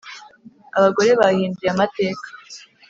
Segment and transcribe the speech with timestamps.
[0.77, 2.27] abagore bahinduye amateka